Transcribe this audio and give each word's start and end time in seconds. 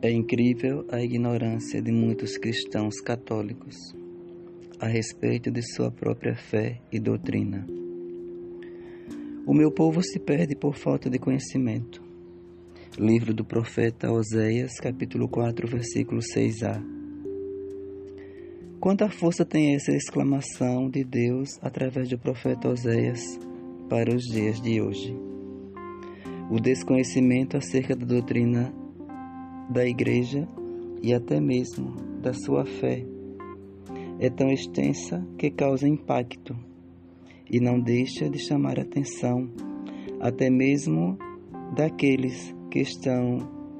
É 0.00 0.12
incrível 0.12 0.86
a 0.92 1.02
ignorância 1.02 1.82
de 1.82 1.90
muitos 1.90 2.38
cristãos 2.38 3.00
católicos 3.00 3.74
a 4.78 4.86
respeito 4.86 5.50
de 5.50 5.60
sua 5.60 5.90
própria 5.90 6.36
fé 6.36 6.80
e 6.92 7.00
doutrina. 7.00 7.66
O 9.44 9.52
meu 9.52 9.72
povo 9.72 10.00
se 10.00 10.20
perde 10.20 10.54
por 10.54 10.76
falta 10.76 11.10
de 11.10 11.18
conhecimento. 11.18 12.00
Livro 12.96 13.34
do 13.34 13.44
profeta 13.44 14.12
Oséias, 14.12 14.78
capítulo 14.78 15.28
4, 15.28 15.66
versículo 15.66 16.20
6a. 16.20 16.80
Quanta 18.78 19.10
força 19.10 19.44
tem 19.44 19.74
essa 19.74 19.90
exclamação 19.90 20.88
de 20.88 21.02
Deus 21.02 21.48
através 21.60 22.08
do 22.08 22.16
profeta 22.16 22.68
Oséias 22.68 23.20
para 23.88 24.14
os 24.14 24.22
dias 24.22 24.60
de 24.60 24.80
hoje? 24.80 25.12
O 26.48 26.60
desconhecimento 26.60 27.56
acerca 27.56 27.96
da 27.96 28.06
doutrina 28.06 28.72
da 29.68 29.86
Igreja 29.86 30.48
e 31.02 31.12
até 31.12 31.40
mesmo 31.40 31.94
da 32.22 32.32
sua 32.32 32.64
fé 32.64 33.04
é 34.18 34.28
tão 34.28 34.50
extensa 34.50 35.24
que 35.38 35.50
causa 35.50 35.86
impacto 35.86 36.56
e 37.50 37.60
não 37.60 37.80
deixa 37.80 38.28
de 38.28 38.38
chamar 38.38 38.78
atenção, 38.78 39.48
até 40.20 40.50
mesmo 40.50 41.16
daqueles 41.74 42.54
que 42.70 42.80
estão 42.80 43.38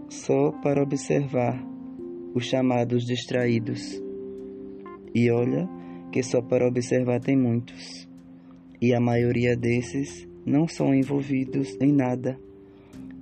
só 0.09 0.53
para 0.63 0.83
observar 0.83 1.63
os 2.35 2.45
chamados 2.47 3.05
distraídos. 3.05 4.01
E 5.15 5.31
olha 5.31 5.69
que 6.13 6.23
só 6.23 6.41
para 6.41 6.67
observar 6.67 7.21
tem 7.21 7.37
muitos, 7.37 8.09
e 8.81 8.95
a 8.95 9.01
maioria 9.01 9.57
desses 9.57 10.27
não 10.47 10.67
são 10.67 10.95
envolvidos 10.95 11.77
em 11.81 11.93
nada 11.93 12.39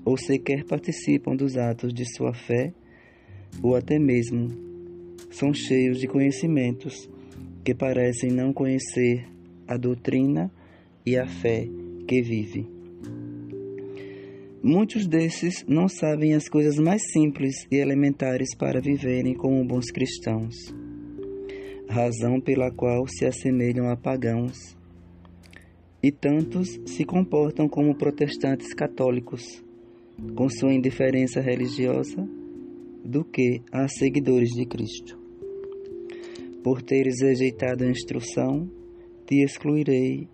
ou 0.07 0.17
sequer 0.17 0.65
participam 0.65 1.35
dos 1.35 1.57
atos 1.57 1.93
de 1.93 2.05
sua 2.15 2.33
fé, 2.33 2.73
ou 3.61 3.75
até 3.75 3.99
mesmo 3.99 4.49
são 5.33 5.53
cheios 5.53 5.99
de 5.99 6.07
conhecimentos 6.07 7.11
que 7.65 7.75
parecem 7.75 8.31
não 8.31 8.53
conhecer 8.53 9.27
a 9.67 9.77
doutrina 9.77 10.49
e 11.05 11.17
a 11.17 11.27
fé 11.27 11.67
que 12.07 12.23
vive. 12.23 12.69
Muitos 14.63 15.09
desses 15.09 15.65
não 15.67 15.89
sabem 15.89 16.35
as 16.35 16.49
coisas 16.49 16.79
mais 16.79 17.03
simples 17.11 17.67
e 17.69 17.77
elementares 17.77 18.55
para 18.57 18.81
viverem 18.81 19.35
como 19.35 19.65
bons 19.65 19.91
cristãos, 19.91 20.55
razão 21.89 22.41
pela 22.41 22.71
qual 22.71 23.09
se 23.09 23.27
assemelham 23.27 23.91
a 23.91 23.97
pagãos, 23.97 24.77
e 26.01 26.13
tantos 26.13 26.81
se 26.87 27.05
comportam 27.05 27.69
como 27.69 27.95
protestantes 27.95 28.73
católicos 28.73 29.66
com 30.35 30.49
sua 30.49 30.73
indiferença 30.73 31.41
religiosa 31.41 32.27
do 33.05 33.25
que 33.25 33.63
a 33.71 33.87
seguidores 33.89 34.51
de 34.51 34.67
Cristo. 34.67 35.19
Por 36.63 36.83
teres 36.83 37.21
rejeitado 37.23 37.85
a 37.85 37.91
instrução, 37.91 38.69
te 39.27 39.43
excluirei 39.43 40.29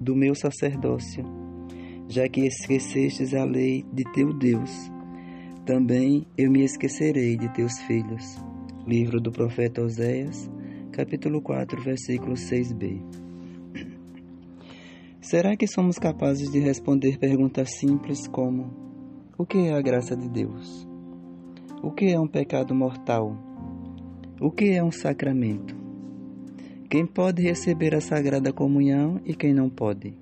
do 0.00 0.16
meu 0.16 0.34
sacerdócio, 0.34 1.24
já 2.08 2.28
que 2.28 2.46
esquecestes 2.46 3.34
a 3.34 3.44
lei 3.44 3.84
de 3.92 4.04
teu 4.12 4.32
Deus. 4.32 4.70
Também 5.64 6.26
eu 6.36 6.50
me 6.50 6.64
esquecerei 6.64 7.36
de 7.36 7.52
teus 7.52 7.78
filhos. 7.82 8.24
Livro 8.86 9.20
do 9.20 9.30
profeta 9.30 9.82
Oséias, 9.82 10.50
capítulo 10.92 11.42
4, 11.42 11.82
versículo 11.82 12.34
6b. 12.34 13.02
Será 15.20 15.56
que 15.56 15.66
somos 15.66 15.98
capazes 15.98 16.50
de 16.50 16.58
responder 16.58 17.18
perguntas 17.18 17.76
simples 17.78 18.26
como 18.26 18.87
o 19.38 19.46
que 19.46 19.68
é 19.68 19.72
a 19.72 19.80
graça 19.80 20.16
de 20.16 20.28
Deus? 20.28 20.84
O 21.80 21.92
que 21.92 22.06
é 22.06 22.18
um 22.18 22.26
pecado 22.26 22.74
mortal? 22.74 23.36
O 24.40 24.50
que 24.50 24.70
é 24.72 24.82
um 24.82 24.90
sacramento? 24.90 25.76
Quem 26.90 27.06
pode 27.06 27.40
receber 27.40 27.94
a 27.94 28.00
Sagrada 28.00 28.52
Comunhão 28.52 29.20
e 29.24 29.36
quem 29.36 29.54
não 29.54 29.70
pode? 29.70 30.12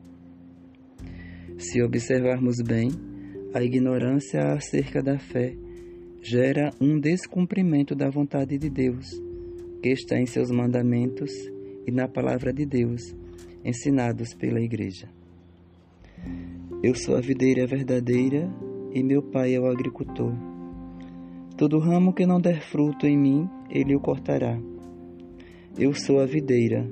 Se 1.57 1.83
observarmos 1.83 2.57
bem, 2.61 2.91
a 3.55 3.63
ignorância 3.63 4.53
acerca 4.53 5.03
da 5.03 5.19
fé 5.19 5.57
gera 6.21 6.71
um 6.79 7.01
descumprimento 7.01 7.95
da 7.95 8.11
vontade 8.11 8.59
de 8.59 8.69
Deus, 8.69 9.07
que 9.83 9.89
está 9.89 10.19
em 10.19 10.27
seus 10.27 10.51
mandamentos 10.51 11.33
e 11.87 11.91
na 11.91 12.07
palavra 12.07 12.53
de 12.53 12.67
Deus, 12.67 13.15
ensinados 13.65 14.35
pela 14.35 14.61
Igreja. 14.61 15.09
Eu 16.83 16.95
sou 16.95 17.17
a 17.17 17.21
videira 17.23 17.67
verdadeira 17.67 18.53
e 18.97 19.03
meu 19.03 19.21
pai 19.21 19.55
é 19.55 19.61
o 19.61 19.67
agricultor. 19.67 20.33
Todo 21.55 21.79
ramo 21.79 22.15
que 22.15 22.25
não 22.25 22.41
der 22.41 22.63
fruto 22.63 23.07
em 23.07 23.15
mim, 23.15 23.47
ele 23.69 23.95
o 23.95 24.01
cortará. 24.01 24.59
Eu 25.79 25.93
sou 25.93 26.19
a 26.19 26.25
videira, 26.25 26.91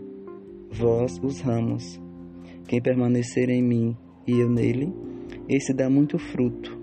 vós 0.71 1.19
os 1.23 1.41
ramos. 1.41 1.99
Quem 2.69 2.83
permanecer 2.83 3.49
em 3.49 3.63
mim 3.63 3.97
e 4.27 4.33
eu 4.33 4.51
nele, 4.51 4.93
esse 5.49 5.73
dá 5.73 5.89
muito 5.89 6.19
fruto, 6.19 6.79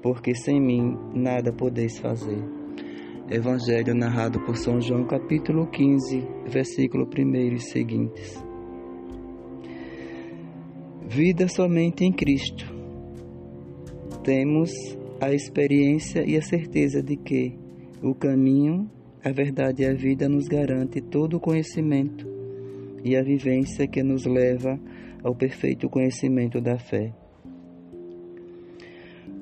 porque 0.00 0.32
sem 0.32 0.60
mim 0.60 0.96
nada 1.12 1.52
podeis 1.52 1.98
fazer. 1.98 2.38
Evangelho 3.28 3.96
narrado 3.96 4.38
por 4.44 4.56
São 4.56 4.80
João, 4.80 5.08
capítulo 5.08 5.66
15, 5.66 6.24
versículo 6.46 7.04
1 7.04 7.36
e 7.52 7.58
seguintes. 7.58 8.44
Vida 11.04 11.48
somente 11.48 12.04
em 12.04 12.12
Cristo 12.12 12.75
temos 14.26 14.72
a 15.20 15.32
experiência 15.32 16.28
e 16.28 16.36
a 16.36 16.42
certeza 16.42 17.00
de 17.00 17.16
que 17.16 17.56
o 18.02 18.12
caminho, 18.12 18.90
a 19.22 19.30
verdade 19.30 19.84
e 19.84 19.86
a 19.86 19.94
vida 19.94 20.28
nos 20.28 20.48
garante 20.48 21.00
todo 21.00 21.36
o 21.36 21.40
conhecimento 21.40 22.26
e 23.04 23.14
a 23.14 23.22
vivência 23.22 23.86
que 23.86 24.02
nos 24.02 24.26
leva 24.26 24.80
ao 25.22 25.32
perfeito 25.32 25.88
conhecimento 25.88 26.60
da 26.60 26.76
fé. 26.76 27.14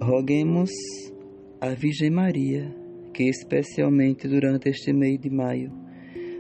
Roguemos 0.03 0.71
a 1.63 1.71
Virgem 1.71 2.11
Maria, 2.11 2.71
que 3.15 3.23
especialmente 3.23 4.29
durante 4.29 4.69
este 4.69 4.93
mês 4.93 5.19
de 5.19 5.31
maio 5.31 5.73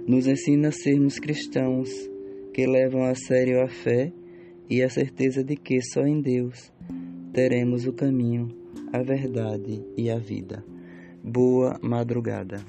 nos 0.06 0.26
ensina 0.26 0.68
a 0.68 0.72
sermos 0.72 1.18
cristãos 1.18 1.88
que 2.52 2.66
levam 2.66 3.04
a 3.04 3.14
sério 3.14 3.62
a 3.62 3.68
fé 3.68 4.12
e 4.68 4.82
a 4.82 4.90
certeza 4.90 5.42
de 5.42 5.56
que 5.56 5.80
só 5.80 6.06
em 6.06 6.20
Deus 6.20 6.70
teremos 7.34 7.84
o 7.84 7.92
caminho, 7.92 8.48
a 8.92 9.02
verdade 9.02 9.84
e 9.96 10.08
a 10.08 10.16
vida. 10.16 10.64
Boa 11.20 11.76
madrugada. 11.82 12.64